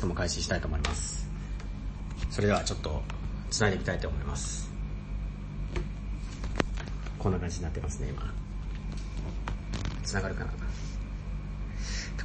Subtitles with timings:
[0.00, 1.28] トも開始したいと思います。
[2.30, 3.02] それではちょっと
[3.50, 4.70] 繋いでいきたいと思います。
[7.18, 8.32] こんな感じになってますね、今。
[10.04, 10.50] 繋がるかな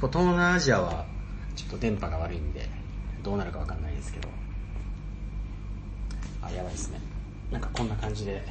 [0.08, 1.06] 東南アジアは
[1.54, 2.68] ちょっと電波が悪いんで、
[3.22, 4.28] どうなるかわかんないですけど。
[6.42, 7.00] あ、やばいですね。
[7.52, 8.42] なんかこんな感じで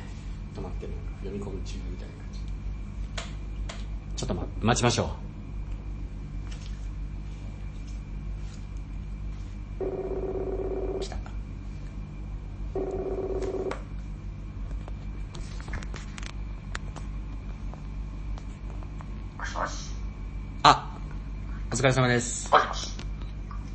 [0.55, 0.93] 止まってる
[1.23, 2.39] 読み込む中みたいな感じ。
[4.15, 5.20] ちょっと、ま、待ちましょう。
[10.99, 11.17] 来た。
[20.63, 20.97] あ、
[21.71, 22.51] お疲れ様です。
[22.51, 22.91] もしもし。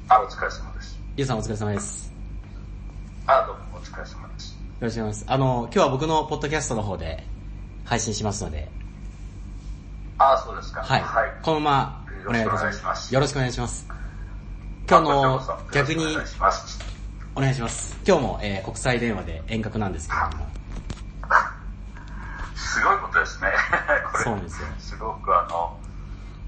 [0.09, 0.99] あ、お疲れ様です。
[1.17, 2.13] ゆうさんお疲れ様です。
[3.27, 4.53] あ、どうもお疲れ様です。
[4.53, 5.33] よろしくお願いします。
[5.33, 7.27] あの、今日は僕のポッドキャストの方で
[7.85, 8.71] 配信しますので、
[10.19, 10.83] あ、そうですか。
[10.83, 11.01] はい。
[11.01, 11.33] はい。
[11.43, 13.13] このままお願いいたします。
[13.13, 13.96] よろしくお願いします。
[14.89, 15.41] 今日の
[15.73, 16.15] 逆にお
[17.41, 17.99] 願いします。
[18.07, 20.47] 今日も、えー国際電話で遠隔なんですけれども、
[22.55, 23.49] すごいことですね。
[24.13, 25.77] これそうなんですよすごくあの、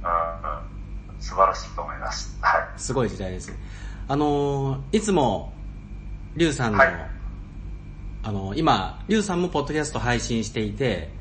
[0.04, 2.38] うん、うん素晴らしいと思います。
[2.40, 2.68] はい。
[2.76, 3.52] すごい時代です。
[4.06, 5.52] あのーいつも、
[6.36, 7.10] リュウさんの、はい
[8.22, 11.12] あのー今、リュウさんもポッドキャスト配信していて、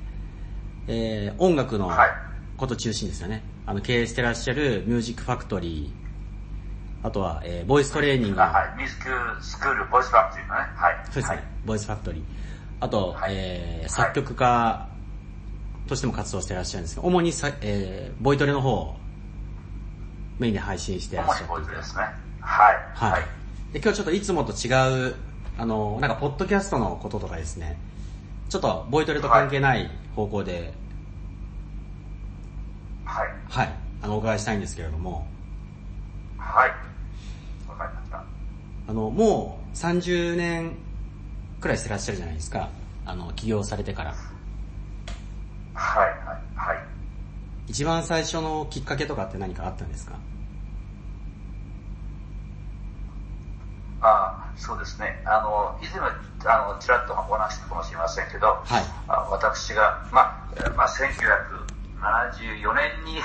[0.88, 2.10] えー音楽のはい
[2.58, 3.44] こと中心ですよね。
[3.66, 6.07] あの、経営してらっしゃる Music Factory、
[7.04, 8.78] あとは、えーボイストレーニングはい。
[8.78, 10.62] ミュージックスクール、 Voice Factory のね。
[10.76, 10.96] はい。
[11.06, 11.46] そうですね、はい。
[11.66, 12.24] Voice Factory。
[12.80, 14.88] あと、はいえー作曲家
[15.88, 18.98] としても活動してらっしゃるんですけど、主にさ、えーボイトレの方を
[20.40, 21.78] メインで配信してらっしゃっていて主にボイス。
[21.78, 22.04] ですね。
[22.42, 22.76] はい。
[22.94, 23.24] はい。
[23.74, 25.16] で今日ちょっといつもと違う、
[25.58, 27.80] あの、なんかポッドキャストのこととかですね、
[28.50, 30.74] ちょっとボイトレと関係ない方向で、
[33.06, 33.28] はい。
[33.50, 35.28] はい、あの、お伺いしたいんですけれども、
[36.38, 36.72] はい。
[38.88, 40.72] あの、もう30年
[41.60, 42.70] くらいしてらっしゃるじゃないですか。
[43.06, 44.12] あの、起業されてから。
[45.74, 46.06] はい。
[46.06, 46.16] はい。
[46.56, 46.78] はい。
[47.68, 50.14] 一番最初のきっかけとかって何かあったんですか？
[54.02, 55.22] あそうですね。
[55.26, 63.24] あの、以前は、あの、ちらっとお話したかもしれませんけど、はいあ私が、まあ、えーまあ、1974年に、あ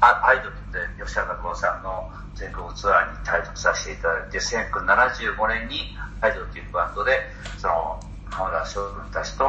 [0.00, 0.54] アイドル
[0.98, 7.18] で吉田拓郎さんの全国ツアーに帯同させていただいて、1975年にアイドルというバンドで、
[7.58, 9.44] その、浜田将軍たちと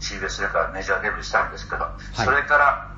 [0.00, 2.96] CBS レからメジャーデビューしたんですけど、いそれから、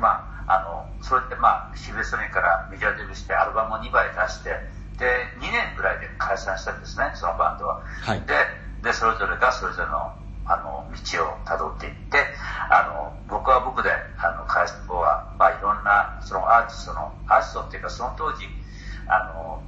[0.00, 4.50] まあ、あの、それでまあ、CBS レからメジャーデビューしてアルバムを2枚出して、
[4.98, 5.06] で、
[5.38, 7.82] 2年ぐらいで解散したんですね、そのバンドは。
[8.02, 8.34] はいで、
[8.82, 10.12] で、それぞれがそれぞれの、
[10.46, 12.26] あの、道を辿っていって、
[12.70, 18.44] あの、僕は僕で、あの、返す方は、まあ、いろんな、そのアーティストの、アーティストっていうか、その当時、
[19.08, 19.62] あの、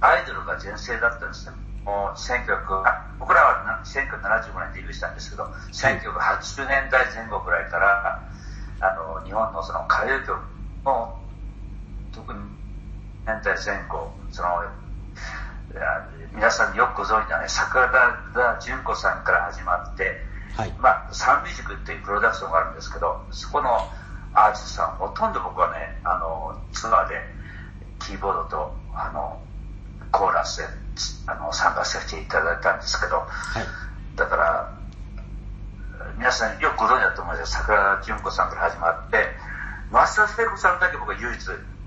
[0.00, 1.54] アイドルが全盛だったんですね。
[1.86, 8.26] もう、1900、あ僕らはな1975年デビューしたんですけど、1980年代前後ぐらいから、
[8.80, 10.40] あの、日本のその歌謡曲
[10.82, 11.22] も、
[12.10, 12.40] 特に
[13.24, 14.66] 年代前後、その、
[16.34, 17.86] 皆さんよくご存知のね、桜
[18.34, 20.26] 田淳子さんから始まって、
[20.56, 20.72] はい。
[20.80, 23.88] まあ、サンミュージックっていうプロダクションがあるんですけど、そこの
[24.34, 27.14] アーティストさん、ほとんど僕はね、あの、ツアーで
[28.00, 29.40] キーボードと、あの、
[30.10, 30.66] コーラスで、
[31.26, 33.24] あの、参加させていただいたんですけど、は
[33.60, 33.66] い。
[34.16, 34.74] だから、
[36.16, 37.62] 皆さんよくご存知だと思うんですよ。
[37.62, 39.26] 桜田淳子さんから始まって、
[39.90, 41.38] 松田聖子さんだけ僕は唯一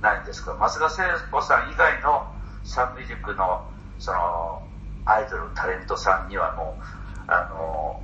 [0.02, 3.70] ないんですけど、松田聖子さん以外のサンミュージックの、
[4.00, 4.64] その、
[5.06, 8.04] アイドル、タレントさんにはもう、あの、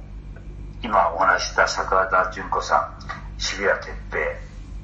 [0.83, 4.19] 今お話しした桜田淳子さん、渋谷哲平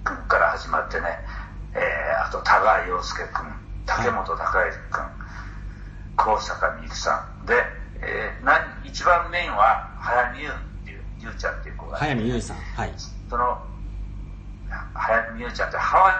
[0.03, 1.07] 君から始まってね、
[1.73, 3.45] えー、あと田川陽介君、
[3.85, 5.05] 竹本孝之君、
[6.17, 7.45] 高坂みゆきさん。
[7.45, 7.53] で、
[8.01, 12.57] えー、何、一番メインは、早見優っていう、ゆうちゃんっていう子が、早見優さん。
[12.57, 12.93] はい。
[13.29, 13.57] その、
[14.93, 16.15] 早見優ちゃんってハワイ、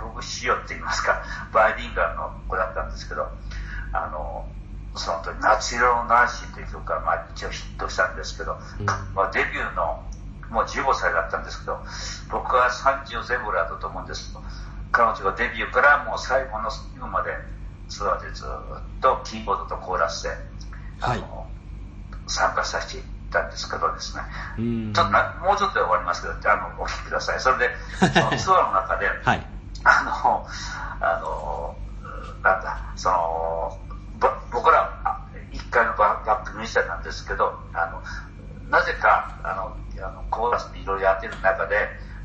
[0.00, 1.22] 僕しようって言いますか、
[1.52, 3.28] バイリンガルの子だったんですけど、
[3.92, 4.48] あの、
[4.96, 10.02] その時、夏色のナンシーという曲が、まあ一応ヒットしたんですけど、うんまあデビューの、
[10.54, 11.82] もう15歳だったんですけど、
[12.30, 14.44] 僕は30前後だったと思うんですけど、
[14.92, 17.34] 彼女がデビューからもう最後の最後まで
[17.88, 20.30] ツアーでずっとキーボードとコーラスで、
[21.00, 21.50] あの、
[22.28, 24.22] 参加させていたんですけどですね。
[24.94, 27.40] ちょっとな、もうちょっとで終わりますけど、あの、お聞きください。
[27.40, 29.46] それで、そのツアーの中で、 はい。
[29.82, 30.46] あの、
[31.00, 31.76] あの、
[32.42, 33.78] なんだ、その、
[34.14, 38.02] ぼ僕ら、あ一回のババックミュージシャンなんですけど、あの、
[38.70, 41.76] なぜか、あの、あのコーラスでいろいろやってる中で、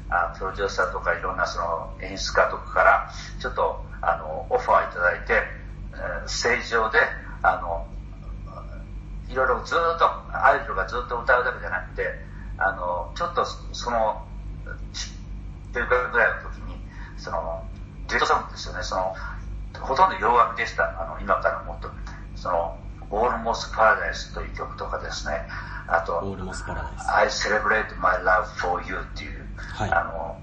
[0.09, 5.43] あプロデューサーとかいろんなその演出家とかから、ちょっと、あの、オファーいただいて、
[5.93, 6.99] えー、ステージ上で、
[7.43, 7.85] あの、
[9.29, 12.03] いろいろずっと、アイドルがずっと歌うだけじゃなくて、
[12.57, 14.25] あの、ちょっとその、
[15.69, 16.81] っていうかぐらいの時に、
[17.17, 17.63] その、
[18.07, 19.15] デュエットソングですよね、その、
[19.79, 21.98] ほとんど洋楽でした、あの、今からもっと。
[23.49, 25.41] モス・パラダイスという曲とかですね、
[25.87, 26.21] あと。
[27.09, 30.37] I celebrate my love for you っていう、はい、あの、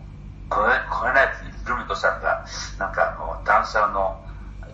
[0.51, 1.21] これ、これね、
[1.67, 2.45] ルミ子さんが、
[2.79, 4.21] なんかあの、ダンサーの、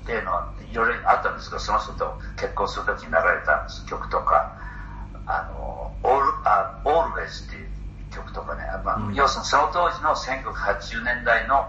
[0.07, 0.33] 例の、
[0.71, 4.57] いろいろあったんですけど、その人と結婚するときに流れた曲とか、
[5.27, 7.69] あの、オール、あ、オールウェイズっていう
[8.11, 11.69] 曲とかね、まあ、うん、要するにその当時の1980年代の、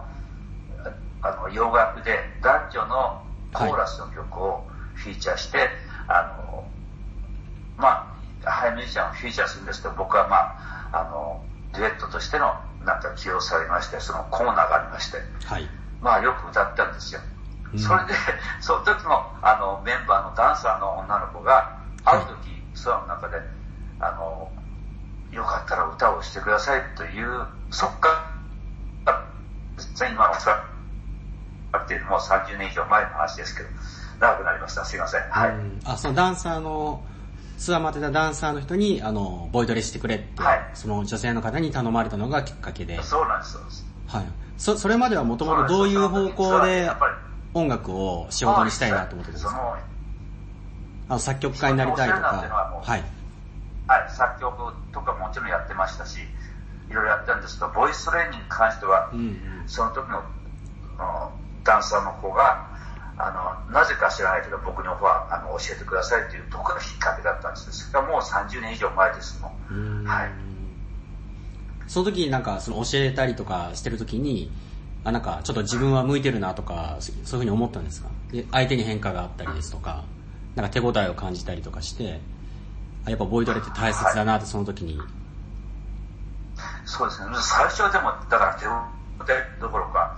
[1.21, 3.21] あの、洋楽で男女の
[3.51, 4.65] コーラスの曲を
[4.95, 5.69] フィーチャーして、はい、
[6.07, 6.42] あの、
[7.77, 8.13] ま
[8.45, 10.35] あ、ハイミュージシャンをフィーチャーするんですけど、僕はま
[10.91, 11.43] あ、あの、
[11.73, 12.53] デュエットとしての
[12.85, 15.67] なんか起用されまして、そのコーナーがありまして、はい、
[16.01, 17.21] まあよく歌ったんですよ。
[17.73, 18.13] うん、それで、
[18.61, 23.41] その時のあのメンバーのダンサーの女の子が、ある時、ツアーの中で、
[23.99, 24.51] あの、
[25.31, 28.09] よかったら歌をしてくださいという、そっか、
[29.99, 30.63] 今のさ、
[31.77, 33.69] ってもう30年以上前の話ですけど、
[34.19, 34.85] 長くなりました。
[34.85, 35.21] すいません。
[35.29, 35.51] はい。
[35.85, 37.03] あ、そのダンサーの
[37.57, 43.01] ツアー待ってたダンサーの人に、あの、ボイトレしてくれって、はい、その女性の方に頼まれたのがきっかけで。
[43.03, 43.57] そうなんです、
[44.07, 44.25] はい。
[44.57, 46.91] そ、それまではもともとどういう方向で
[47.53, 49.77] 音楽を仕事にしたいなと思ってたんですか？
[51.09, 52.81] あの、作曲家になりたいとか。
[52.83, 53.03] はい。
[53.87, 56.19] はい、作曲とかもちろんやってましたし、
[56.89, 60.23] いろいろやったんですけど、ボイストレーニングに関しては、うんうん、その時の
[61.63, 62.72] ダンサーの子が、
[63.17, 67.71] あの、なぜか知らないけど僕にオファーあの教えてくださいっていうところがきっかけだったんです。
[67.71, 70.03] それがもう30年以上前ですもん。
[70.05, 70.31] はい。
[71.87, 74.51] その時になんかその教えたりとかしてる時に、
[75.03, 78.09] あ、なんかちょっと自分は向いてるなとか、そういうふうに思ったんですか？
[78.31, 80.03] で相手に変化があったりですとか、
[80.55, 82.21] なんか手応えを感じたりとかして、
[83.05, 85.07] あやっぱボイトレって大切だなってその時に、はい、
[86.85, 87.35] そうですね。
[87.41, 88.71] 最初はでも、だから手応
[89.29, 90.17] えどころか、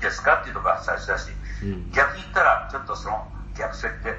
[0.00, 0.40] ですか？
[0.40, 1.30] っていうとこが最初だし、
[1.62, 3.26] うん、逆に言ったら、ちょっとその
[3.56, 4.14] 逆設定、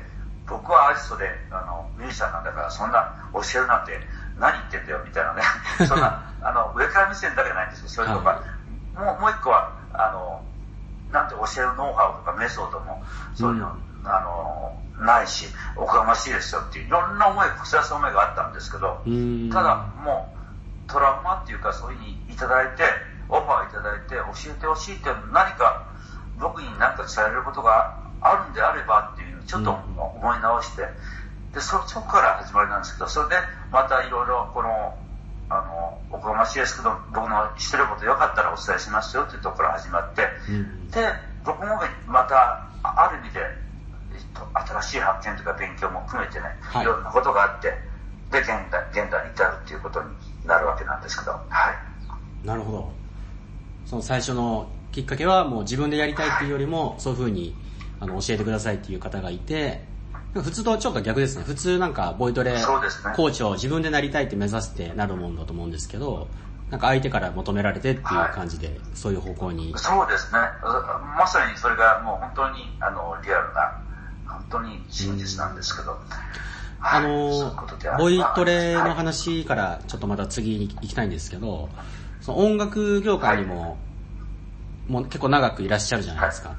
[0.48, 4.00] 僕はアーティストで、あの、ミュージシャンなんだから、そんな教えるなんて
[4.40, 5.42] 何言ってんだよ、みたいなね。
[5.88, 8.42] そんな、あの、上から目線だけじゃないんですよ、そういうとこは。
[8.96, 10.44] もう、もう一個は、あの、
[11.12, 13.04] なんて教えるノウハウとかメソッドも、
[13.36, 13.72] そういうの、
[14.04, 19.02] うん、あの、ないし、おこがましいですよっていう、いろんな思い、複雑な思いがあったんですけど、
[19.52, 20.34] ただ、も
[20.88, 22.84] う、トラウマっていうか、そういうふうにいただいて、
[23.32, 25.88] オファーいただいて教えてほしいって何か
[26.40, 30.84] 僕に何か伝えることがあるんであればっていうちょっと思い直して、
[31.54, 33.36] でそそこから始まりなんですけどそれで
[33.72, 34.96] またいろいろこの
[35.50, 41.00] あのおこがましいですけど僕の知ってることよかったらお伝えしますよっていうところから始まって、うん、で
[41.44, 43.42] 僕もまたある意味で、
[44.16, 47.68] えっと、新しい発見とか勉強も含めてね、はい、いろんなことがあって
[48.32, 50.08] で現代現代に至るっていうことに
[50.48, 52.48] なるわけなんですけどはい。
[52.48, 53.01] なるほど
[53.86, 57.56] その最初のきっかけはもう自分でやりたいっていうよりも、そういう風に
[58.00, 59.84] あの教えてくださいっていう方がいて、
[60.34, 61.44] 普通とちょっと逆ですね。
[61.44, 66.30] 普通なんかボイトレ、コーチを自分でなりたいって目指してなるもんだと思うんですけど、
[66.70, 69.74] なんか相手から求められてっていう感じで、はい、そういう方向に。
[69.76, 70.40] そうですね。
[71.18, 73.78] まさにそれがもう本当にあのリアルな、
[74.26, 76.00] 本当に真実なんですけど。
[76.84, 77.54] あの、
[77.98, 81.70] ボイトレの話からちょっとまた次に行きたいんですけど、
[82.22, 83.78] その音楽業界にも、
[84.88, 86.56] もう結構長くいらっしゃるじゃないですか。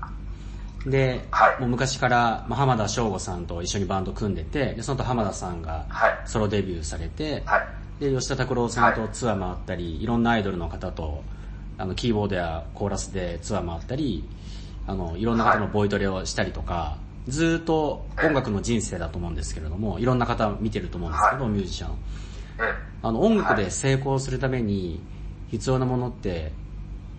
[0.86, 1.24] で、
[1.60, 5.86] もう昔から、まあ、浜田省吾さんと一緒にバンド組んでて、でその後浜田さんが
[6.24, 7.44] ソロデビューされて、
[8.00, 11.22] で、吉田拓郎さんとツアー回ったり、いろんなアイドルの方と、
[11.78, 14.28] あの、キーボードやコーラスでツアー回ったり、
[14.86, 16.96] あの、いろんな方のボイトレをしたりとか、
[17.28, 21.96] ずっと音楽の人生だと思うんですけれども、いろんな方見てると思うんですけど、ミュージシャン。
[23.02, 25.00] あの、音楽で成功するために、
[25.52, 26.50] 必要なものって、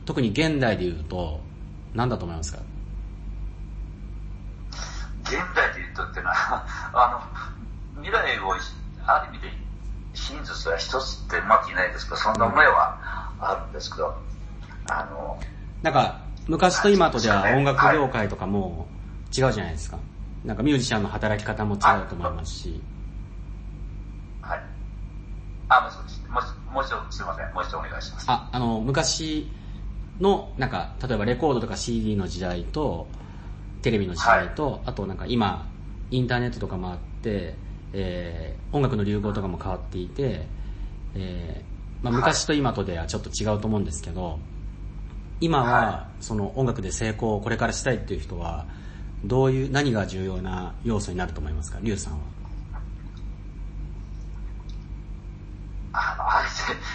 [0.05, 1.39] 特に現代で言うと、
[1.93, 2.59] 何だと思いますか？
[5.21, 7.23] 現代で言うとっていうのは、 あ
[7.95, 8.55] の、未来を
[9.05, 9.53] ある意味で
[10.13, 12.97] 真実は一つってうまくいないですけど、そんな思いは
[13.39, 14.17] あるんですけど、
[14.89, 15.39] あの、
[15.83, 18.87] なんか、昔と今とでは音楽業界とかも
[19.37, 19.97] 違うじゃないですか。
[20.43, 22.81] なんかミュージシャンの働き方も違うと思いますし。
[24.41, 24.63] はい。
[25.69, 25.89] あ、
[26.73, 28.25] もう一度すいません、もう一度お願いします。
[28.27, 29.49] あ、あの、昔
[30.19, 33.07] の、なんか、例えばレコードとか CD の時代と、
[33.81, 35.67] テレビの時代と、はい、あとなんか今、
[36.09, 37.55] インターネットとかもあって、
[37.93, 40.47] えー、音楽の流行とかも変わっていて、
[41.15, 44.39] えー、まあ、昔と今とではちょっと違うと思うんですけど、
[45.41, 48.65] 今はその音楽で成功をこれからしたいっていう人は、
[49.25, 51.79] どういう、何が重要な要素になると思いますか？
[51.81, 52.19] リュウさんは。
[55.93, 56.43] あの、あ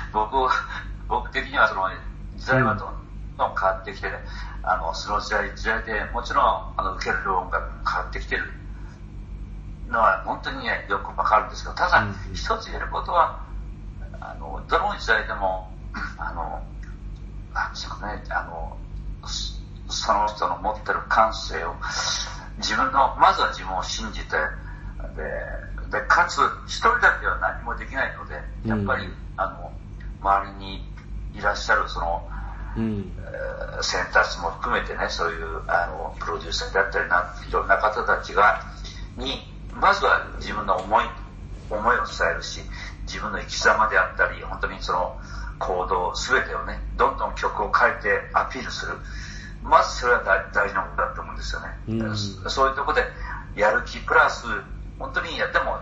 [0.08, 0.52] れで、僕、
[1.08, 1.88] 僕的にはその、
[2.34, 2.94] 時代はどん。
[3.36, 4.18] どん変わってきて、ね、
[4.62, 6.44] あの、その時代、時代でもちろん、
[6.76, 8.52] あの、受ける音楽も変わってきてる。
[9.88, 13.40] のは、本当にね、よくわかるんですけど、ただ、一つ言えることは、
[14.20, 15.72] あの、どの時代でも、
[16.18, 16.62] あの、
[17.54, 18.76] なんでしょうね、あの、
[19.88, 21.74] その人の持ってる感性を、
[22.58, 24.36] 自分の、まずは自分を信じて、
[25.16, 25.22] で、
[25.90, 28.34] でかつ、一人だけは何もできないので、
[28.68, 29.72] やっぱり、うん、あの、
[30.20, 30.88] 周りに
[31.34, 32.28] いらっしゃる、その、
[32.76, 38.62] うん、えー、選択肢も含めてね、そういう、あの、プロデューサーだったりな、いろんな方たちが、
[39.16, 39.42] に、
[39.74, 41.04] まずは自分の思い、
[41.70, 42.60] 思いを伝えるし、
[43.06, 45.18] 自分の生き様であったり、本当にその
[45.58, 48.92] 行動すべてをね、どんどん曲を変えてアピールする。
[49.62, 50.22] まずそれは
[50.52, 51.68] 大事なことだと思うんですよね。
[51.88, 53.04] うん、そういうところで、
[53.56, 54.46] やる気プラス、
[54.98, 55.78] 本当にやっても、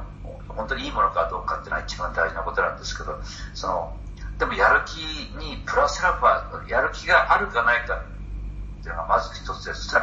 [0.49, 3.21] 本当にいいものかどうかっていうのは一番大事なことなんですけど、
[3.55, 3.97] その、
[4.38, 4.99] でもやる気
[5.38, 9.88] にプラスアルファ、やる気があるかないかっていうのがまず一つです。
[9.88, 10.02] さ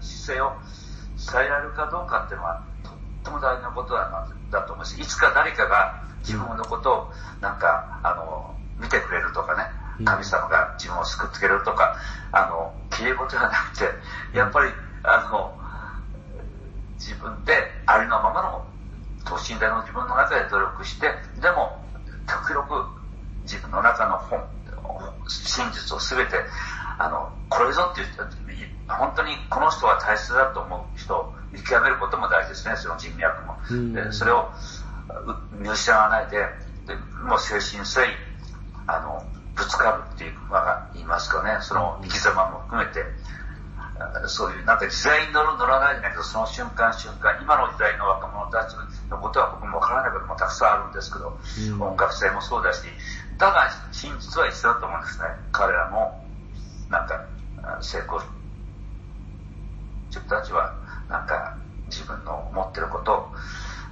[0.00, 0.52] 姿勢を
[1.16, 2.92] 伝えられるかどうかっていうのは、とっ
[3.24, 9.64] ても大事なことだだと思うし、いつか誰かが自分のことをなんか、あの、見てくれるとかね、
[10.04, 11.96] 神様が自分を救ってくれるとか、
[12.32, 14.70] あの、きれい事じゃなくて、やっぱり、
[15.04, 15.56] あの、
[16.98, 17.52] 自分で
[17.86, 18.69] ありのままの
[19.24, 21.78] 等身大の自分の中で努力して、でも、
[22.26, 22.86] 極力
[23.42, 24.40] 自分の中の本、
[25.28, 26.36] 真実を全て、
[26.98, 28.24] あの、これぞっていう人、
[28.88, 33.56] 本当にこの人は大切だと思う人を見極めることも大事ですね、その人脈も。
[33.94, 34.50] でそれを
[35.52, 36.38] 見失わないで、
[36.86, 38.02] でもう精神性、
[38.86, 39.24] あの、
[39.54, 43.04] ぶつかるっていう、まあ、言いますかね、その生き様も含めて、
[44.28, 48.74] そういう、なんか時代に乗る乗らないじゃないけど、その瞬間瞬間、今の時代の若者たち
[49.10, 51.38] のことは僕もわからないこともたくさんあるんですけど、
[51.72, 52.82] うん、音楽性もそうだし、
[53.38, 55.24] だが真実は一緒だと思うんですね。
[55.52, 56.24] 彼らも、
[56.88, 57.26] なんか、
[57.80, 58.20] 成功
[60.08, 60.74] 自分たちは、
[61.08, 63.32] なんか、自分の持ってることを、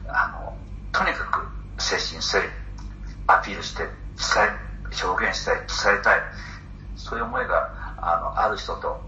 [0.09, 0.57] あの、
[0.93, 1.47] とにかく
[1.81, 2.43] 精神性、
[3.27, 3.91] アピールして、伝
[5.01, 6.21] え、表現したい、伝えたい、
[6.97, 9.01] そういう思いが、あの、ある人と、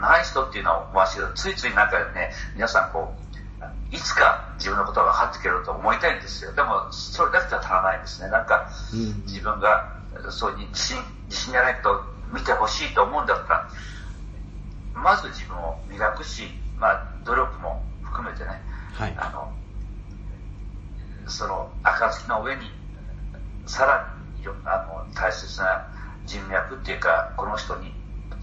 [0.00, 6.52] ない人っていうのは思わしいけど、ついついなんかね、皆さんこう、いつか自分のことが分かってくれると思いたいんですよ。
[6.54, 8.30] でも、それだけじゃ足らないですね。
[8.30, 8.70] なんか、
[9.26, 10.96] 自分が、そういう自信、
[11.26, 13.68] 自信じゃないと見てほしいと思うんだったら、
[14.94, 16.44] まず自分を磨くし、
[16.78, 18.62] まあ、努力も含めてね、
[18.94, 19.52] はい、あの、
[21.28, 22.70] その暁の上に、
[23.66, 25.86] さらにあの大切な
[26.24, 27.92] 人脈っていうか、この人に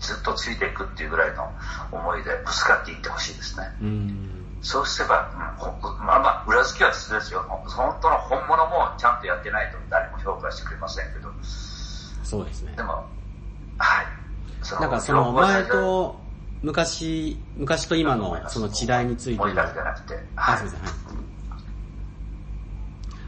[0.04, 1.50] ずっとついていくっていうぐらいの
[1.92, 3.66] 思いでぶつかっていってほしいですね。
[3.82, 4.30] うん
[4.62, 7.42] そうすれば、うん、まあまあ、裏付きは必要ですよ。
[7.42, 11.30] 本当の本物もちゃんとやってないと誰も評価してくれませんけど。
[12.24, 12.74] そうですね。
[12.78, 13.06] でも、
[13.78, 14.82] はい。
[14.82, 16.18] なんかその前と
[16.62, 19.42] 昔、昔と今のその違いについて。
[19.42, 20.14] 思い出じゃなくて。
[20.14, 20.24] はい、
[20.56, 20.82] あ、すみません。
[20.82, 20.92] はい。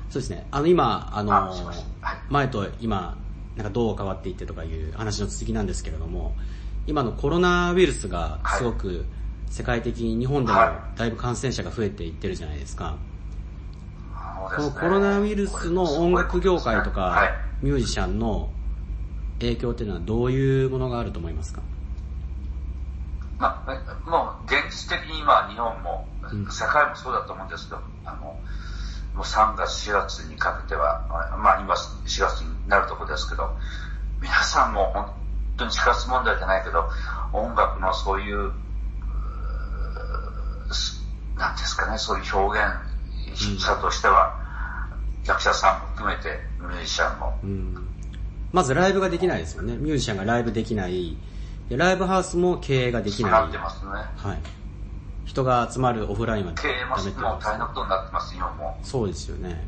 [0.09, 0.47] そうですね。
[0.51, 1.53] あの今、あの、
[2.29, 3.17] 前と今、
[3.57, 6.33] なんかどう変わっていってとかいう話の続きなんですけれども、
[6.87, 9.05] 今のコロナウイルスがすごく
[9.49, 10.59] 世界的に日本でも
[10.95, 12.95] だいぶ感染者が増えていってるじゃないですか。
[14.55, 18.51] このコロナウイルスの音楽業界とかミュージシャンの
[19.39, 21.61] 影響っていうのはどういうものがあると思いますか？
[23.37, 26.07] まあ、もう現実的に今日本も、
[26.49, 28.39] 世界もそうだと思うんですけど、あの、も
[29.17, 31.05] う3月、4月にかけては、
[31.37, 33.49] まあ今4月になるところですけど、
[34.21, 35.13] 皆さんも本
[35.57, 36.89] 当に死活問題じゃないけど、
[37.33, 38.51] 音楽のそういう、
[41.37, 44.39] なんですかね、そういう表現者としては、
[45.25, 47.87] 役者さんも含めてミュージシャンも、うん、
[48.51, 49.75] まずライブができないですよね。
[49.75, 51.17] ミュージシャンがライブできない。
[51.69, 53.31] でライブハウスも経営ができない。
[53.31, 53.91] なってますね。
[53.91, 54.39] はい。
[55.25, 58.77] 人が集まるオフラインは経営ももう大変なことになってます、今も。
[58.83, 59.67] そうですよね。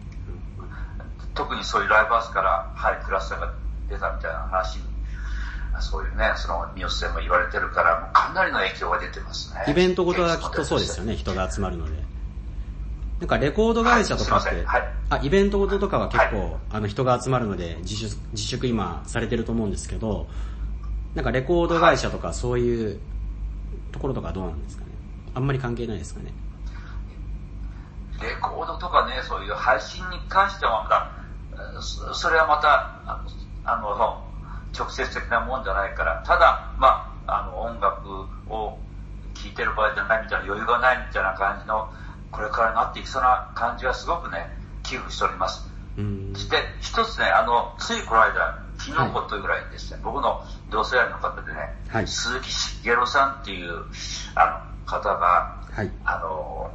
[1.34, 3.54] 特にそういうライブハウスから、はい、クラスターが
[3.90, 4.80] 出たみたいな話
[5.80, 9.66] そういうね、そのニュースでも言われてるから、かなりの影響が出てますね。
[9.68, 12.04] イベントごとはきっとそうですよね、人が集まるので。
[13.20, 20.28] なんかレコード会社とかって、はい、あ、イベントごととかは結構、はい、あの人が集まるので自粛、自粛今されてると思うんですけど、
[21.16, 23.00] なんかレコード会社とかそういう
[23.92, 24.92] ところとかどうなんですかね？
[25.34, 26.32] あんまり関係ないですかね？
[28.22, 33.02] レコードとかね、そういう配信に関してはまた、それはまた、
[33.64, 34.24] あの、
[34.78, 38.10] 直接的なもんじゃないから、ただ、まあ、あの、音楽
[38.50, 38.78] を
[39.34, 41.92] 聴いてる場合じゃないみたいな余裕がないみたいな感じの、
[42.32, 44.50] これからなっていきそうな感じがすごくね、
[44.84, 45.68] 寄付しております。
[46.34, 53.84] そして、一つね、あの、ついこの間、昨日ほっとぐらいにですね、はい、僕の同世代の方でね、はい、鈴木茂さんっていう、
[54.36, 56.72] あの、方が、はい、あの、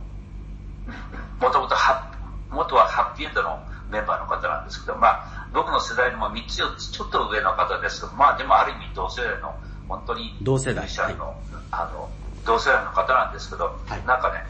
[1.41, 2.13] もともとは、
[2.51, 3.61] 元はハッピーエンドの
[3.93, 9.55] メンバーの方なんですけど、まあ、僕の世代の3つ4つちょっと上の方ですけど、まあでもある意味同世代の、
[9.87, 10.89] 本当に、同世代。
[11.15, 11.37] の、はい、
[11.71, 12.11] あの、
[12.47, 14.41] 同世代の方なんですけど、はい、なんかね、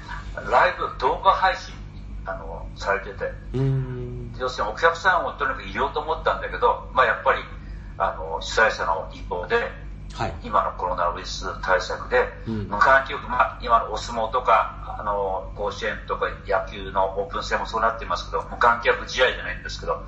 [0.49, 1.75] ライブ、動画配信、
[2.25, 3.33] あの、されてて、
[4.39, 7.43] 要するにお客さんをとにかく入れようと思ったんだけど、まあやっぱり、
[7.99, 9.59] あの、主催者の一方で、
[10.15, 20.05] はい、今のコロナウイルス対策で、うん、無観客、まあ、今のお相撲とか、あの、甲子園とか野球のオープン戦もそうなってますけど、無観客試合じゃないんですけど、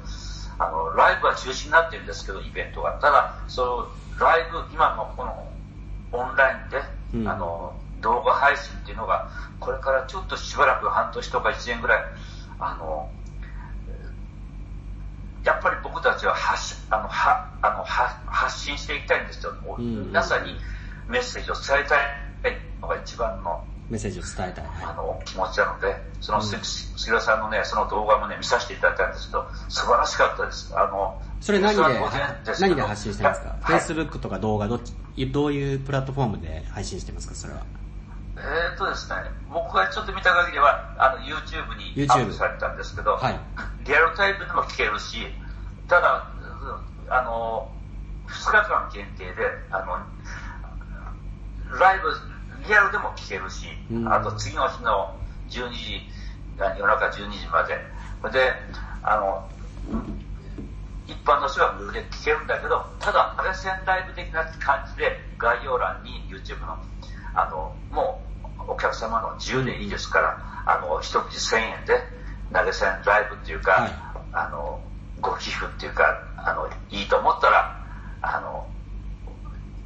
[0.59, 2.93] あの、ライブは中止になってるんですけど、イベントが。
[3.01, 5.51] ただ、その、ライブ、今のこの、
[6.13, 6.83] オンラインで、
[7.15, 12.05] うん、あの、動画配信っていうのが、これからちょっとしばらく半年とか1年ぐらい、
[12.61, 13.11] あの、
[15.45, 19.53] やっぱり僕たちは発あのはあのは発信していきたいんですよ。
[19.79, 20.55] うん、皆さんに
[21.09, 24.65] メッセージを伝えたいのが一番のメッセージを伝えたい。
[24.83, 26.63] あの、気持ちなので、その杉
[27.11, 30.73] 浦さんのね、その動画もね、見させていただいたんですけど、素晴らしかったです。
[30.75, 31.83] あの、それ何で、
[32.61, 34.95] 何で発信してますか、はい、?Facebook とか動画どっち、
[35.27, 37.35] どういうプラットフォームで配信してますか？
[37.35, 37.61] それは。
[38.37, 39.17] えー、っとですね、
[39.53, 43.39] 僕がちょっと見た限りは、あの、YouTube にアップされたんですけど、はい、
[43.87, 45.19] リアルタイプでも聞けるし、
[45.89, 46.31] ただ、
[47.09, 47.71] あの、
[48.27, 49.33] 2日間限定で、
[49.71, 52.09] あの、ライブ、
[52.69, 55.15] リアルでも聞けるし、うん、あと次の日の
[55.51, 56.01] 12時、
[56.59, 57.75] 夜中12時まで。
[58.33, 58.53] で、
[59.03, 59.49] あの、
[61.07, 66.79] 一般の人は無料で聞けるんだけど、ただ、あれ戦ライブ的な感じで概要欄に YouTube の、
[67.35, 68.23] あの、も
[68.67, 72.01] うお客様の自由でいいですから、あの、一口1000円で
[72.53, 73.93] 投げ銭ライブっていうか、はい、
[74.33, 74.81] あの、
[75.21, 76.05] ご寄付っていうか、
[76.45, 77.85] あの、いいと思ったら、
[78.23, 78.67] あの、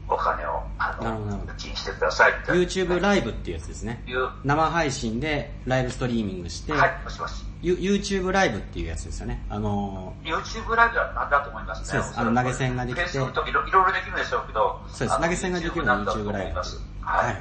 [0.09, 2.33] お金を、あの、金してください。
[2.47, 4.03] YouTube ライブっていうやつですね。
[4.44, 7.44] 生配信でライブストリーミングして、はい、もしもし。
[7.61, 9.44] YouTube ライブっていうやつですよね。
[9.51, 11.87] あのー、YouTube ライブはなんだと思いますね？
[11.87, 12.21] そうです。
[12.21, 13.03] あの、投げ銭ができて。
[13.03, 14.81] いろいろできるんでしょうけど。
[14.88, 15.21] そうです。
[15.21, 16.59] 投げ銭ができるのは YouTube ライブ。
[17.01, 17.37] はい。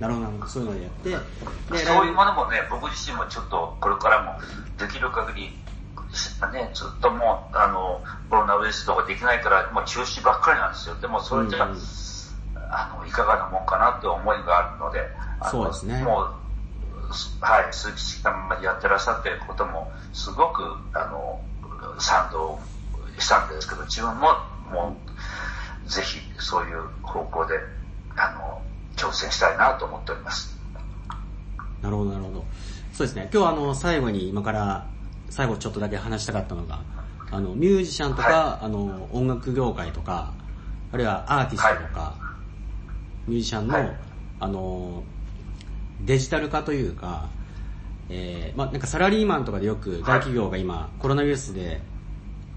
[0.00, 0.50] なるほど、なるほど。
[0.50, 1.10] そういうのをやって。
[1.10, 4.40] で、そういうものもね、僕自身もちょっとこれからも
[4.78, 5.56] できる限り
[6.52, 10.94] ね、ずっともう、あの、コロナウイルスとかできないから、もう中止ばっかりなんですよ。
[10.96, 11.78] でもそれじゃ、うん、
[12.70, 15.08] あの、いかがなもんかなって思いがあるので、
[15.50, 16.02] そうですね。
[16.02, 16.42] もう、
[17.40, 20.62] はい、鈴木さんまでやってらっしゃってることも、すごく、
[20.94, 21.40] あの、
[21.98, 22.58] 賛同
[23.18, 24.28] したんですけど、自分も、
[24.70, 24.96] も
[25.86, 27.58] う、ぜひ、そういう方向で、
[28.16, 28.62] あの、
[28.96, 30.58] 挑戦したいなと思っております。
[31.80, 32.44] なるほど、なるほど。
[32.92, 33.28] そうですね。
[33.32, 34.86] 今日はあの、最後に今から
[35.32, 36.82] 最後ちょっとだけ話したかったのが、
[37.30, 40.34] あの、ミュージシャンとか、はい、あの、音楽業界とか、
[40.92, 42.14] あるいはアーティストとか、は
[43.26, 43.96] い、ミュージシャンの、はい、
[44.40, 45.02] あの、
[46.02, 47.30] デジタル化というか、
[48.10, 51.80] えー、まあなんかサラリーマンとかでよく大企業が今、コロナウイルスで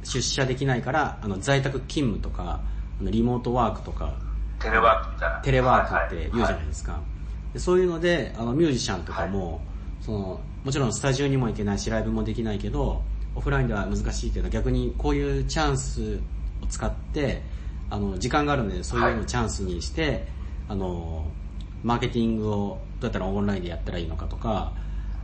[0.03, 2.59] 出社できないから、あの、在宅勤務とか、
[2.99, 4.15] あのリモートワークとか、
[4.59, 5.39] テレワークみたいな。
[5.39, 6.99] テレワークって言うじゃないですか。
[7.53, 9.61] でそういうので、あの、ミュージシャンとかも、
[10.05, 13.01] その、もちろんスタジオにも行けないし、ライブもできないけど、
[13.33, 16.19] オフラインでは難しいけど、逆にこういうチャンス
[16.61, 17.41] を使って、
[17.89, 20.21] あの、時間があるので、そういうのをチャンスにして、はい、
[20.69, 21.25] あの、
[21.83, 24.73] マーケティングをどうやったらオンラインでやったらいいのかとか、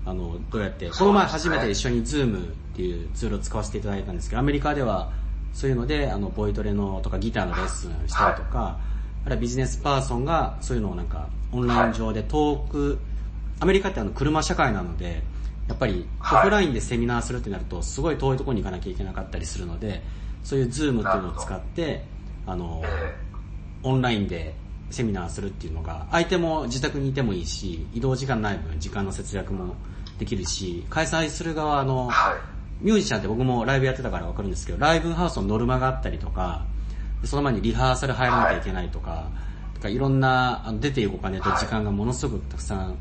[0.04, 5.12] あの、どうやって、この前初めて一緒に Zoom っていうツールを使わせていただいたんですけど、アメリカでは
[5.54, 13.00] そういうので、あの、ボイトレのとかギターのレッスンしたりとか、はい、あるいはビジネスパーソンがそういうのをなんか、オンライン上でトーク、
[13.62, 15.21] アメリカってあの車社会なので、
[15.67, 20.02] やっぱりオフラインでセミナーするってなると、すごい遠いところに行かなきゃいけなかったりするので、
[20.43, 22.04] そういう Zoom っていうのを使って、
[22.47, 22.84] あの、
[23.84, 24.56] オンラインで
[24.89, 29.76] セミナーするっていうのが、相手も自宅にいてもいいし、移動時間ない分時間の節約も
[30.17, 32.10] できるし、開催する側の、
[32.82, 36.65] ミュージシャンって僕もライブやってたからわかるんですけど、ライブハウスのノルマがあったりとか、
[37.24, 39.30] その前にリハーサル入らなきゃいけないとか、
[39.76, 42.97] とかいろんな出ていくお金と時間がものすごくたくさん、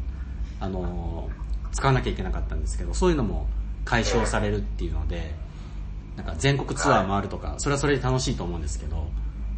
[0.60, 1.28] あの、
[1.72, 3.48] 使わなきゃいけなかったんですけど、そういうのも
[3.84, 5.34] 解消されるっていうので、
[6.16, 9.08] なんか全国ツアー回るとか、それはそれで楽しいと思うんですけど、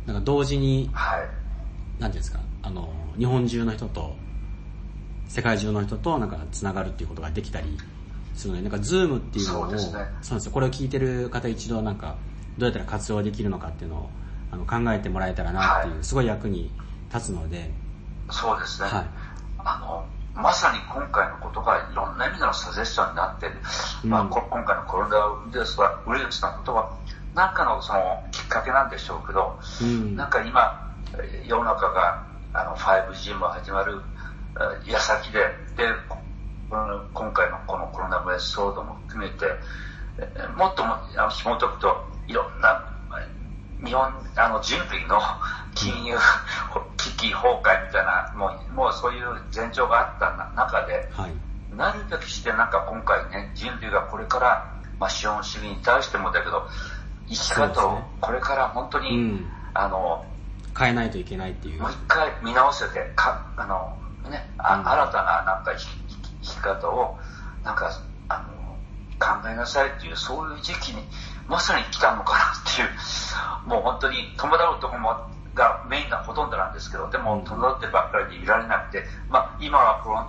[0.07, 4.17] なんか同時に、はい、なんていうんですか、あの、日本中の人と、
[5.29, 7.79] 世界中の人となんか繋がるっていうことができたり
[8.35, 12.17] するので、なんかズームっていうのを、そう,、ね、そうですよ、これを聞いてる方一度なんか、
[12.59, 14.11] どうやったら活用できるのかっていうのを、
[14.51, 16.71] あの考えてもらえたらなっていう、はい、すごい役に
[17.13, 17.71] 立つので。
[18.31, 18.89] そうですね。
[18.89, 19.07] はい。
[19.59, 23.47] あの、まさに今回のことがいろんな意味でのサジェスションになって、
[24.05, 26.97] うん、まあ、今回のコロナウイルスは、ウイルスのことは、
[27.35, 30.95] なんかのそのきっかけなんでしょうけど、うん、なんか今、
[31.47, 34.01] 世の中があの 5G も始まる
[34.87, 35.41] 矢先で、
[35.77, 35.85] で、
[36.71, 39.47] 今回のこのコロナウイルス騒動も含めて、
[40.57, 40.97] もっとも
[41.31, 42.92] 紐解くと、いろんな、
[43.85, 45.21] 日本、あの人類の
[45.75, 46.17] 金融
[46.97, 51.33] 危機崩壊みたいな、もうもうそういう前兆があった中で、はい、
[51.77, 56.69] 何かしてなんか今回ね、人類がこれから、まあ、資本主義に対してもだけど、
[57.29, 59.17] 生き方をこれから本当に、ね。
[59.17, 60.25] うん、あの、
[60.79, 61.83] 変えないといけないっていう。
[61.83, 63.97] もう一回見直せて、か、あの、
[64.31, 65.87] ね、あ、うん、新たななんか生
[66.43, 67.19] き方を、
[67.65, 67.91] なんか、
[68.29, 68.77] あの、
[69.19, 71.03] 考えなさいっていう、そういう時期に、
[71.49, 80.29] まさに来たのかなっていう、もう本当に友達こも、がメインがほとんどなんですけど、でも友達ってばっかりでいられなくて、まあ今はコロナ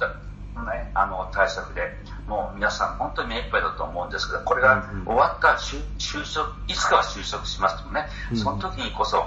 [0.62, 1.82] ね、あの対策で、
[2.28, 9.23] もう皆さん本当に目いっぱいだと思うんですけど、これが終わった就職、いつかは就職しますとね、その時にこそ、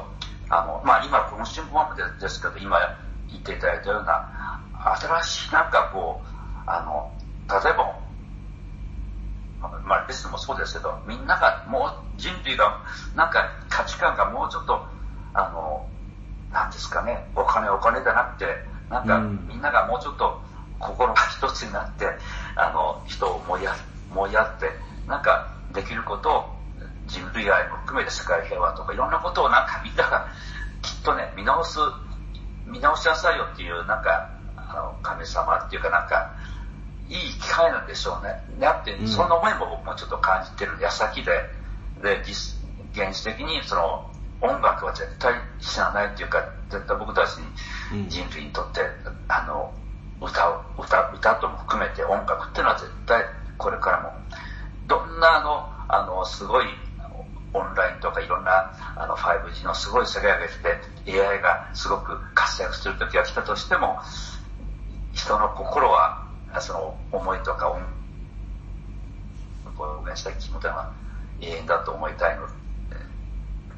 [0.48, 2.78] あの、まあ今この新聞はですけど、今
[3.28, 4.60] 言っていただいたような、
[5.00, 6.26] 新しいなんかこう、
[6.66, 7.10] あの、
[7.48, 8.05] 例えば、
[9.84, 12.82] まあレスもそうですけど、みんながもう人類が、
[13.14, 14.86] なんか価値観がもうちょっと、
[15.34, 15.86] あの、
[16.52, 18.46] なんですかね、お金お金じゃなくて、
[18.90, 20.40] なんかみんながもうちょっと
[20.78, 22.06] 心が一つになって、
[22.56, 23.74] あの、人を思いや
[24.10, 24.70] 思いやって、
[25.06, 26.56] なんかできることを
[27.06, 30.28] 人類愛も含めて世界平和とかいろんなことをなんかみんなが
[30.82, 31.78] きっとね、見直す、
[32.64, 36.35] 見直しなさいよっていう、なんか、あの、神様っていうかなんか、
[37.08, 38.34] いい機会なんでしょうね。
[38.58, 39.28] だって、そん。
[39.28, 40.78] な思いも僕もちょっと感じてる。
[40.80, 41.30] 矢先で、
[42.02, 42.56] で、実、
[42.92, 47.38] 現実的にその、音楽は絶対死なないっていうか、絶対僕たち
[47.94, 48.88] に、人類にとって、うん、
[49.28, 49.72] あの、
[50.20, 53.24] 歌を、歌、歌とも含めて音楽っていうのは絶対
[53.56, 54.12] これからも、
[54.86, 56.66] どんなあの、あの、すごい
[57.56, 60.58] オンラインとかいろんなあの 5G のすごい世界が来
[61.06, 63.98] て AI がすごく活躍する時が来たとしても
[65.12, 66.25] 人の心は
[66.60, 67.80] その思いとか音
[69.78, 70.92] 表現した気持ちは
[71.40, 72.52] 永遠だと思いたいので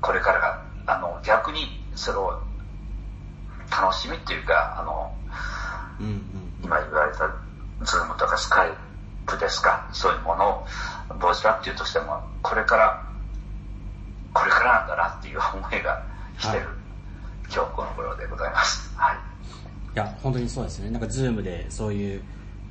[0.01, 2.41] これからがあの逆にそれを
[3.71, 5.13] 楽しみっていうかあの、
[6.01, 6.23] うんうん、
[6.63, 7.29] 今言われた
[7.85, 9.89] Zoom とか Skype ですか？
[9.93, 10.67] そういうものを
[11.21, 13.05] ボイスラップとしてもこれから
[14.33, 16.03] これからなんだなっていう思いが
[16.39, 16.75] してる、はい、
[17.53, 18.95] 今日この頃でございます。
[18.97, 19.17] はい。
[19.17, 19.21] い
[19.95, 20.91] や、本当にそうですね。
[20.91, 22.23] なんかズームでそういう、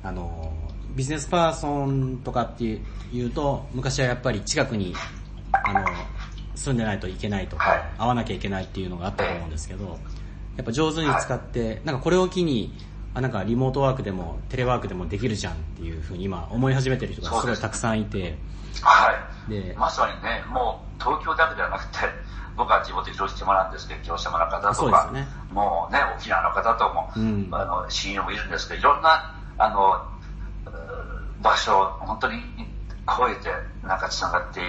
[0.02, 0.52] あの、
[0.94, 2.80] ビジネスパーソンとかってい
[3.20, 4.94] うと、昔はやっぱり近くに、
[5.52, 5.84] あの、
[6.54, 9.98] 住んでないといけないとか、はい、会わなきゃいけないっていうのがあったと思うんですけど、
[10.56, 12.74] やっぱ上手に使って、はい、なんかこれを機に、
[13.14, 18.36] あなんかリモートワークでもテレワークでもできるじゃんっていうふうに今思い始めてる人がすごいたくさんいて、
[18.82, 19.12] は
[19.48, 19.50] い。
[19.50, 21.98] で、まさにね、もう東京だけではなくて、
[22.56, 30.72] 僕は地元広島なんですけど、広島の方とか、ね、もうね、沖縄の方とも、うん、あの、親友もいるんですけど、いろんな、あの、
[31.42, 32.40] 場所を本当に
[33.06, 33.50] 超えて、
[33.86, 34.60] なんか繋がって、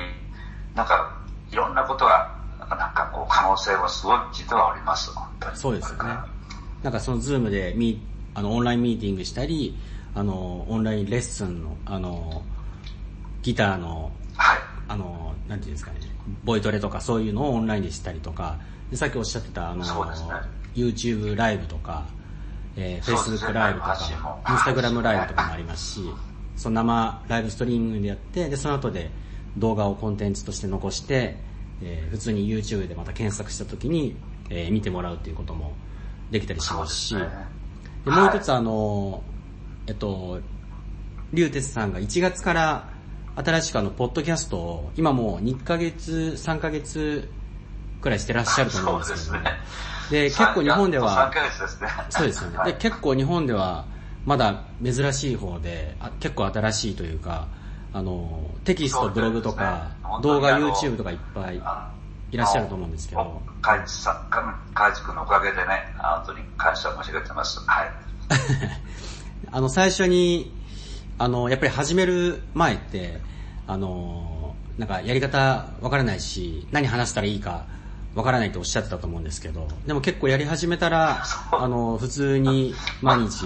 [0.76, 1.18] なんか、
[1.52, 2.36] いろんなことが、
[2.70, 5.58] なんかこう、可能性はすごい実はあります、本当に。
[5.58, 6.14] そうですよね。
[6.84, 8.02] なんかそのズームでミ
[8.34, 9.78] あの、オンラインミーティングしたり、
[10.16, 12.42] あの、オンラインレッスンの、あの、
[13.42, 16.00] ギターの、はい、あの、なんていうんですかね、
[16.44, 18.58] ボイトレとかそういうのをオンラインでしたりとか、
[18.92, 19.92] でさっきおっしゃってた、あの、ね、
[20.76, 22.06] YouTube ライブとか、
[22.76, 23.94] えー、Facebook ライブとか、
[24.46, 26.02] Instagram ライブとかもありますし、
[26.56, 29.10] その生ライブストリーミングでやって、で、その後で
[29.58, 31.38] 動画をコンテンツとして残して、
[31.82, 34.16] えー、普通に YouTube でまた検索した時に、
[34.50, 35.74] えー、見てもらうっていうことも
[36.32, 37.28] できたりしますし、で、ね、
[38.06, 39.24] もう一つあの、
[39.88, 40.40] えっと、
[41.34, 42.90] リュウテスさんが1月から
[43.36, 47.30] 新しくあの、ポッドキャストを、今もう2ヶ月、3ヶ月
[48.02, 49.52] くらいしてらっしゃると思うんですけど、ね、
[50.10, 51.32] で、結構日本では、
[52.10, 52.60] そうですよね。
[52.66, 53.86] で、結構日本では、
[54.26, 57.48] まだ珍しい方であ、結構新しいというか、
[57.94, 61.62] あの、テキスト、ブログとか、動画、YouTube とかいっぱい
[62.32, 63.42] いらっしゃると思うんですけど。
[63.62, 67.60] カイチさん、カイチ君のおかげでね、本当に感謝申し上げてます。
[67.66, 67.92] はい。
[69.52, 70.56] あの、最初に、
[71.18, 73.22] あの、やっぱり始める前って、
[73.68, 77.66] あの、なんかやり方わからないし、何話したらいいか
[78.16, 83.46] わからないとおっしゃってたと思うんですけど、でも結構やり始めたら、あの、普通に毎日、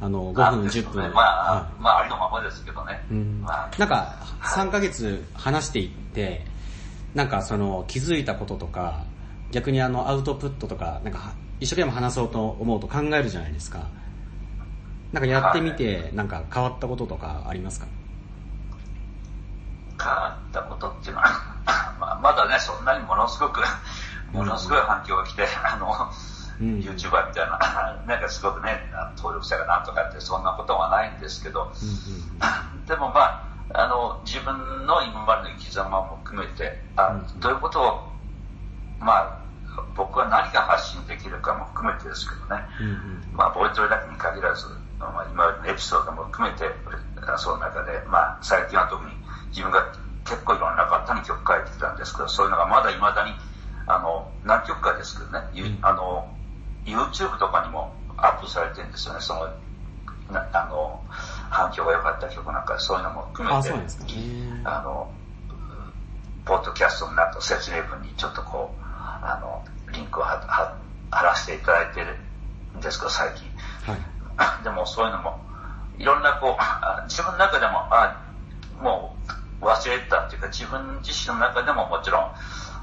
[0.00, 1.12] あの、5分、10分。
[1.12, 3.04] まあ、はい、まあ、ありのままですけどね。
[3.10, 3.42] うん。
[3.42, 6.46] まあ、なんか、3ヶ月話していって、
[7.14, 9.04] なんかその気づいたこととか、
[9.50, 13.86] 逆にあのアウトプットとか、なんか一生懸命話そうと思うと考えるじゃないですか。
[15.12, 17.86] なんかやってみて、なんか変わったこととかありますか？
[20.02, 23.62] 変わったことっていうのは、まあ、まだね、そんなにものすごく、
[24.32, 26.10] ものすごい反響が来て、あの、
[26.60, 27.58] うん、YouTuber みたいな、
[28.06, 31.72] なんかすごくね、登録者がなんとかってそんなことはないんですけど、
[32.86, 33.42] でもまあ、
[33.74, 38.12] あの、自分の今までの生き様も含めて、あどういうことを、
[39.00, 39.42] まあ、
[39.94, 42.66] 僕は何が発信できるかも含めてですけどね、
[43.32, 44.66] まあ、ボイトレだけに限らず、
[44.98, 46.70] まあ、今までのエピソードも含めて、
[47.38, 49.12] その中で、まあ、最近は特に
[49.48, 49.86] 自分が
[50.32, 53.36] 結構いろんな方に曲書いてきたんですけど、そういうのがまだ未だに、
[53.86, 56.26] あの、何曲かですけどね、うん、あの、
[56.86, 59.52] YouTube とかにもアップされてるんですよね、その、
[60.32, 61.04] なあの、
[61.50, 63.84] 反響が良かった曲なんかそういうのも含めて、あ、ね、
[64.82, 65.12] の、
[66.46, 70.40] ポッドキャストの中説明文にちょっとこう、あの、リンクを貼
[71.10, 72.16] らせていただいてる
[72.78, 73.46] んですけど、最近。
[73.92, 75.38] はい、 でもそういうのも、
[75.98, 78.16] いろんなこう、自分の中でも、あ
[78.80, 82.22] もう忘れてたっていうか、自分自身の中でももちろん、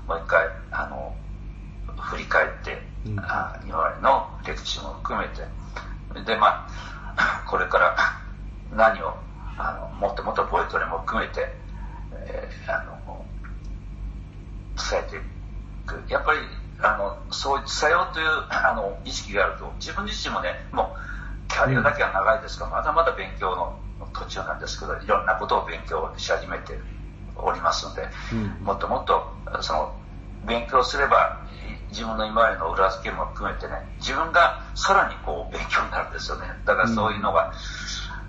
[0.08, 1.14] もう一回、あの、
[2.00, 5.44] 振り返って、うん、あ今までの歴史も含めて、
[6.26, 6.68] で、ま
[7.18, 7.96] あ、 これから
[8.74, 9.14] 何を、
[9.58, 11.54] あの、もっともっとボイトレも含めて、
[12.14, 13.26] えー、あの、
[14.78, 15.20] 伝えてい
[15.86, 16.04] く。
[16.08, 16.40] やっぱり、
[16.82, 23.89] あの、そう伝えようという、あの、意識があると、自分自身もね、もう、キャリアだけは長いですから、まだまだ勉強の途
[24.30, 26.80] 中なんですけど、いろんなことを勉強し始めて
[27.36, 29.28] おりますので、うん、もっともっと、
[29.62, 29.94] その、
[30.46, 31.42] 勉強すれば、
[31.90, 36.48] 自分の今までの裏付けも含めてね、自分がさらにこう勉強になるんですよね。
[36.66, 37.52] だからそういうのが、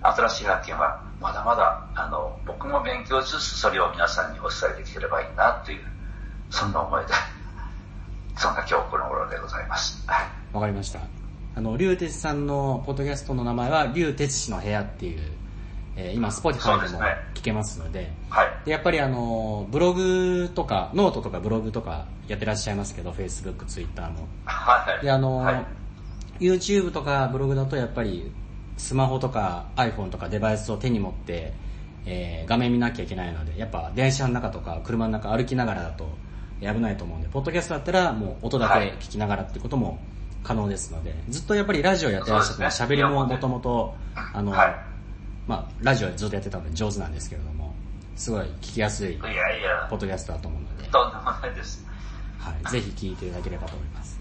[0.03, 5.81] 新しい発見はまだまだ、あの、僕も勉強しつつそれを皆さんにお伝えできればいいなという、
[6.49, 7.13] そんな思いで、
[8.37, 10.03] そんな今日この頃でございます。
[10.53, 11.01] わかりました。
[11.55, 15.21] あの、竜哲さんのポッドキャストの名前は、竜哲氏の部屋っていう、
[15.97, 17.03] えー、今、 Spotify でも
[17.35, 18.49] 聞けますので、ではい。
[18.65, 24.29] で、やっぱりあの、ブログとか、ノートとかブログとかやってらっしゃいますけど、Facebook、Twitter も。
[24.45, 25.05] はい。
[25.05, 25.67] で、あの、はい、
[26.41, 28.33] YouTube とかブログだとやっぱり、
[28.77, 31.53] スマホとか iPhone とかデバイスを手に持って、
[32.07, 36.09] えー、画面見なきゃいけないので、やっぱ電車の中とか車の中歩きながらだと
[36.61, 39.99] 危ないと思うんで、ポッドキャストだったらもう音だけ聞きながらってことも
[40.43, 44.90] 可能ですので、ずっとやっぱりラジオやってらっしゃって、喋、ね、りももともと、あの、はい
[45.47, 47.75] まあ、ラジオずっとやってたので上手なんですけれども、
[48.17, 50.89] すごい聞きやすい、ポッドキャストだと思うので。
[50.89, 51.87] とんでもないです。
[52.39, 54.21] はい、ぜひ聞いていただければと思います。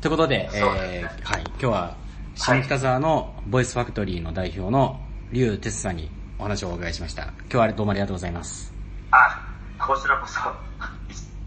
[0.00, 1.96] ということで、えー、はい、今日は、
[2.34, 5.00] 下北沢のボイスファクトリーの代表の
[5.32, 7.22] 劉哲さんにお話をお伺いしました。
[7.24, 8.72] 今日はどうもありがとうございます。
[9.10, 9.42] あ、
[9.78, 10.54] こちらこそ、あ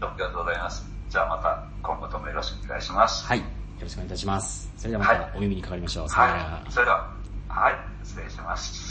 [0.00, 0.90] がとうございます。
[1.08, 3.24] じゃあまた今後ともよろしくお願いします。
[3.26, 3.38] はい。
[3.38, 3.44] よ
[3.80, 4.70] ろしくお願いいたします。
[4.76, 6.02] それではまたお耳にかかりましょう。
[6.04, 6.64] はい、さよなら。
[6.70, 7.10] それでは、
[7.48, 8.89] はい、失礼します。